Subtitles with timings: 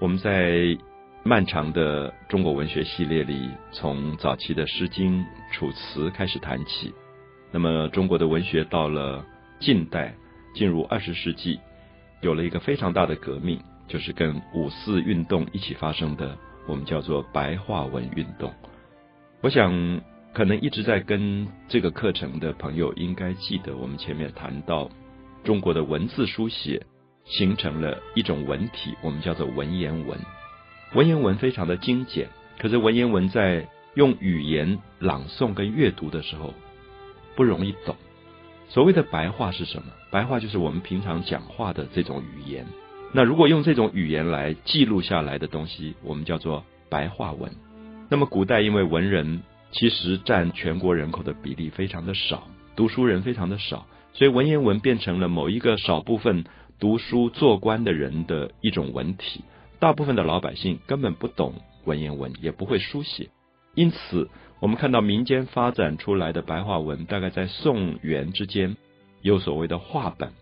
[0.00, 0.78] 我们在
[1.22, 5.18] 漫长的中国文学系列里，从早期的《诗经》
[5.52, 6.90] 《楚辞》开始谈起。
[7.52, 9.22] 那么，中国的文学到了
[9.58, 10.14] 近代，
[10.54, 11.60] 进入二十世纪，
[12.22, 16.34] 有了一个非常大的革命，就是跟五四运动一起发生的，
[16.66, 18.50] 我们叫做白话文运动。
[19.42, 20.00] 我想，
[20.32, 24.88] 可能一直在跟这个课程的朋友应该记得，我们前面谈到
[25.44, 26.82] 中国的文字书写。
[27.30, 30.18] 形成了一种文体，我们叫做文言文。
[30.94, 36.52] 文言文非常的精简，可是文言文在用语言朗诵跟阅读的时候
[37.36, 37.94] 不容易懂。
[38.68, 39.92] 所谓的白话是什么？
[40.10, 42.66] 白话就是我们平常讲话的这种语言。
[43.12, 47.52] 那如果用这种语言来记录下来的东西，我们叫做白话文。
[48.08, 56.44] 那么古代因为文人其实占全国人口的比例非常的少，读书人非常的少，所以文言文变成了某一个少部分。
[56.80, 59.44] 读书做官的人的一种文体，
[59.78, 63.28] 大部分的老百姓根本不懂文言文，也不会书写，
[63.74, 64.28] 因此
[64.60, 68.76] 我们看到民间发展出来的白话文，大概在宋元之间
[69.20, 70.32] 有所谓的话本。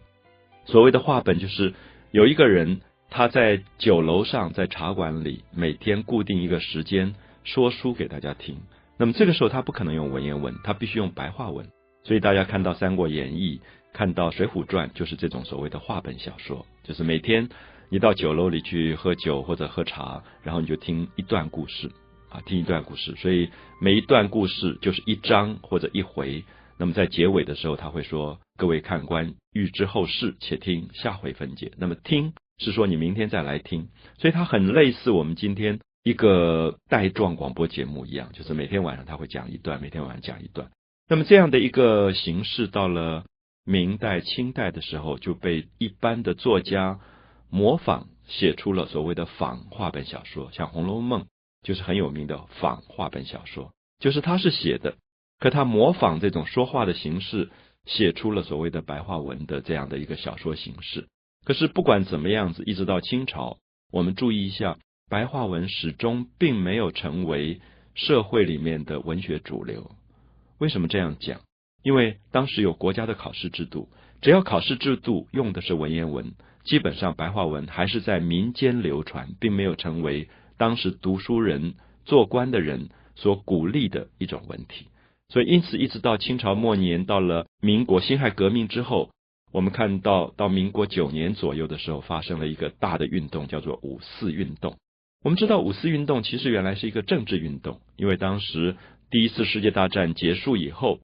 [0.64, 1.75] 所谓的话本，就是
[2.12, 8.59] 有一个人他在酒楼上，在茶馆里，每天固定一个时间说书给大家听。
[8.97, 11.69] 那么这个时候他不可能用文言文，他必须用白话文。
[12.09, 13.61] 所以大家看到《三国演义》。
[13.91, 17.48] 看到《水浒传》就是这种所谓的话本小说，就是每天
[17.89, 21.91] 你到酒楼里去喝酒或者喝茶，然后你就听一段故事
[22.28, 23.15] 啊，听一段故事。
[23.17, 23.50] 所以
[23.81, 26.45] 每一段故事就是一章或者一回。
[26.78, 40.70] 那么在结尾的时候，他会说：“各位看官，欲知后事，且听下回分解。”那么听是说你明天再来听，所以它很类似我们今天一个带状广播节目一样，就是每天晚上他会讲一段，每天晚上讲一段。
[41.09, 43.25] 那么这样的一个形式到了。
[43.70, 47.00] 明代、清代的时候，就被一般的作家
[47.50, 51.25] 模仿写出了所谓的仿话本小说，像《红楼梦》
[51.62, 54.95] 就是很有名的仿话本小说，就是他是写的，
[55.39, 57.50] 可他模仿这种说话的形式，
[57.84, 61.06] 写出了所谓的白话文的这样的一个小说形式。
[61.44, 63.59] 可是不管怎么样子，一直到清朝，
[63.93, 64.78] 我们注意一下，
[65.11, 67.61] 白话文始终并没有成为
[67.94, 69.91] 社会里面的文学主流。
[70.58, 71.41] 为什么这样讲？
[71.82, 73.88] 因为当时有国家的考试制度，
[74.20, 76.32] 只要考试制度用的是文言文，
[76.64, 81.74] 基本上白话文还是在民间流传，并没有成为当时读书人、
[82.04, 84.86] 做官的人所鼓励的一种文体。
[85.28, 89.10] 所以，因此一直到清朝末年，到了民国辛亥革命之后，
[89.52, 94.76] 我们看到到民国九年左右的时候，发生了一个大的运动，叫做五四运动。
[95.23, 98.77] 我们知道五四运动其实原来是一个政治运动，因为当时
[99.11, 101.01] 第一次世界大战结束以后。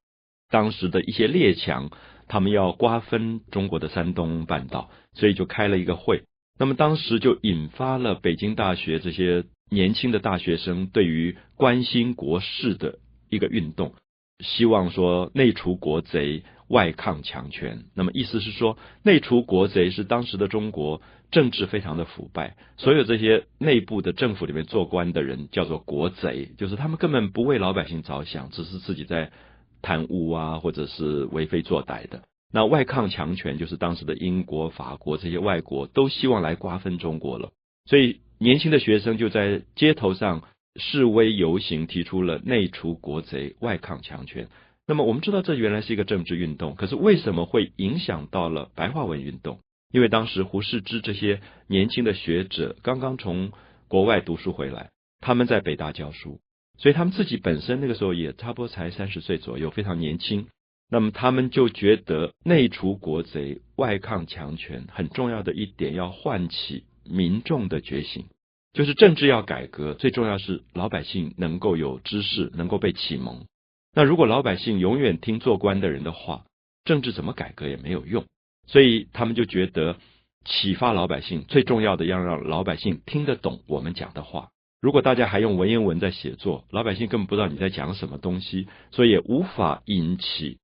[0.51, 1.91] 当时的一些列强，
[2.29, 6.23] 他们要瓜分中国的山东半岛，所以就开了一个会。
[6.57, 13.01] 那么当时就引发了北京大学这些年轻的大学生对于关心国事的
[13.31, 13.95] 一个运动，
[14.45, 17.85] 希望说内除国贼，外抗强权。
[17.95, 29.33] 那么意思是说，内除国贼是当时的中国政治非常的腐败，所有这些内部的政府里面做官的人叫做国贼，就是他们根本不为老百姓着想，只是自己在。
[29.87, 37.51] 贪污啊，或者是为非作歹的，那外抗强权就是当时的英国、法国这些外国都希望来瓜分中国了，
[37.85, 40.45] 所以年轻的学生就在街头上
[40.77, 44.49] 示威游行，提出了内除国贼、外抗强权。
[44.87, 49.61] 那么我们知道，这原来是一个政治运动，可是为什么会影响到了白话文运动？
[49.93, 53.53] 因为当时胡适之这些年轻的学者刚刚从
[53.89, 54.91] 国外读书回来，
[55.21, 56.41] 他们在北大教书。
[56.77, 60.49] 所以他们自己本身那个时候也差不多才三十岁左右，非常年轻。
[60.91, 68.27] 那么他们就觉得内除国贼、外抗强权很重要的一点，要唤起民众的觉醒，
[68.75, 73.47] 就是政治要改革，最重要是老百姓能够有知识，能够被启蒙。
[73.95, 76.45] 那如果老百姓永远听做官的人的话，
[76.85, 78.25] 政治怎么改革也没有用。
[78.67, 79.97] 所以他们就觉得
[80.45, 84.49] 启发老百姓最重要的，要让老百姓听得懂我们讲的话。
[84.81, 90.59] 如果大家还用文言文在写作，老百姓根本不知道你在讲什么东西，所以也无法引起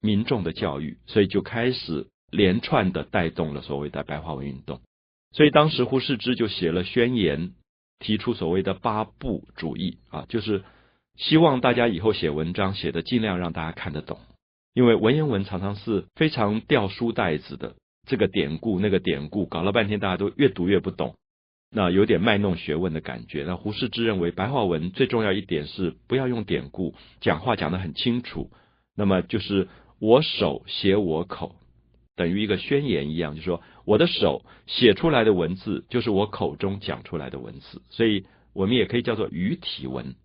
[0.00, 4.80] 民众的教育，所以就开始连串的带动了所谓的白话文运动。
[5.32, 7.52] 所以当时胡适之就写了宣言，
[7.98, 10.64] 提出所谓的八不主义啊，就是
[11.16, 14.18] 希望大家以后写文章写的尽量让大家看得懂，
[14.74, 17.74] 因为文言文常常是非常掉书袋子的，
[18.06, 21.14] 这个典故那个典故，搞了半天大家都越读越不懂。
[21.68, 23.42] 那有点卖弄学问的感觉。
[23.44, 28.50] 那胡适之认为，白话文最重要一点是不要用典故，讲话讲得很清楚。
[28.94, 29.68] 那么就是
[29.98, 31.56] 我手写我口，
[32.16, 38.24] 等于一个宣言一样，就是说我的手写出来的文字就是我口中讲出来的文字，所以
[38.54, 40.16] 我们也可以叫做语体文，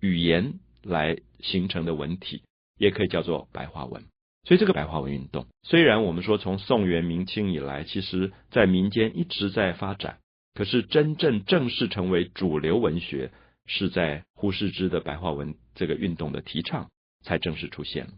[0.00, 2.42] 语言来形成的文体，
[2.78, 4.02] 也可以叫做白话文。
[4.46, 10.18] 所以这个白话文运动，虽然我们说从宋元明清以来，其实在民间一直在发展，
[10.54, 13.30] 可是真正正式成为主流文学，
[13.66, 16.90] 是在胡适之的白话文这个运动的提倡
[17.22, 18.08] 才正式出现。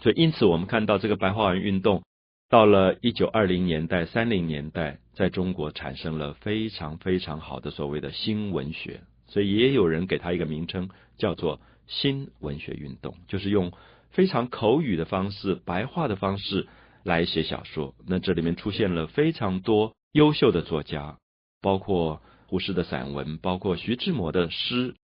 [0.00, 2.02] 所以因此我们看到这个白话文运动
[2.48, 10.88] 到了一九二零年代、三零年代，在中国产生了非常非常好的所谓的新文学，所以也有人给它一个名称，
[11.18, 13.72] 叫做新文学运动，就是用。
[14.10, 16.68] 非常口语的方式、白话的方式
[17.02, 21.18] 来写小说，那这里面出现了非常多优秀的作家，
[21.60, 24.94] 包括胡适的散文，包括徐志摩的诗，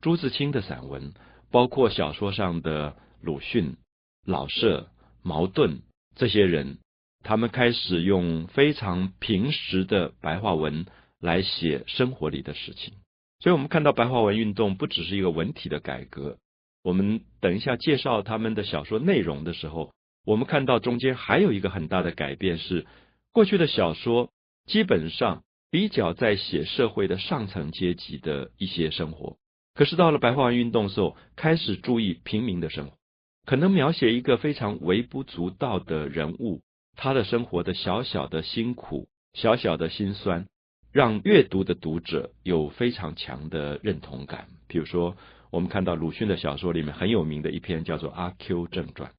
[0.00, 1.14] 朱自清的散文，
[1.50, 3.76] 包括小说上的鲁迅、
[4.24, 4.88] 老舍、
[5.22, 5.80] 茅盾
[6.14, 6.78] 这些人，
[7.22, 10.86] 他们开始用非常平实的白话文
[11.20, 12.94] 来写生活里的事情，
[13.40, 16.38] 所以我们看到白话文运动不只是一个文体的改革。
[16.82, 19.92] 我们等一下介绍他们的小说内容的时候，
[20.24, 22.86] 我们看到中间还有一个很大的改变是，
[23.32, 24.30] 过去的小说
[24.66, 29.36] 基本上比较在写社会的上层阶级的一些生活，
[29.74, 32.96] 可是到了白话文运动时候，开始注意平民的生活，
[33.44, 36.62] 可能描写一个非常微不足道的人物，
[36.96, 40.46] 他的生活的小小的辛苦、小小的辛酸，
[40.92, 45.16] 让阅读的读者有非常强的认同感，比如说。
[45.52, 49.10] 我们看到鲁迅的小说里面很有名的一篇叫做《阿 Q 正传》，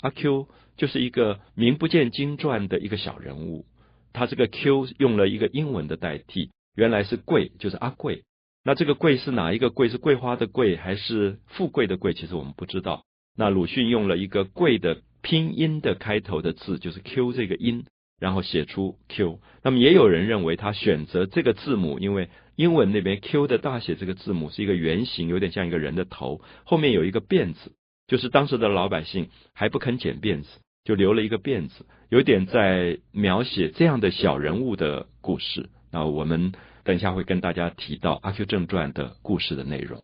[0.00, 0.46] 阿 Q
[0.76, 3.66] 就是一个名不见经传的一个小人物，
[4.12, 8.22] 他这个 Q 用了一个英文的代替，原来是贵，就是阿贵。
[8.62, 9.88] 那这个贵是哪一个贵？
[9.88, 12.14] 是桂花的贵还是富贵的贵？
[12.14, 13.02] 其实我们不知道。
[13.36, 17.86] 那鲁迅用了一个贵的拼音的开头的字，就是 Q 这个音，
[18.20, 19.40] 然后写出 Q。
[19.62, 22.28] 那么也有人认为他选择这个字母，因为。
[22.54, 27.72] 英文那边 Q 的大写这个字母是一个圆形，有点像一个人的头，后面有一个辫子，
[28.06, 30.48] 就是当时的老百姓还不肯剪辫子，
[30.84, 35.70] 就留了一个辫子，有点在描写这样的小人物的故事。
[35.90, 36.52] 那我们
[36.84, 40.02] 等一下会跟大家提到《阿 Q 正传》的故事的内容。